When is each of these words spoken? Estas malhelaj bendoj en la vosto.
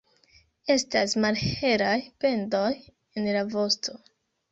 Estas 0.75 1.11
malhelaj 1.25 1.97
bendoj 2.25 2.71
en 3.21 3.29
la 3.37 3.45
vosto. 3.53 3.95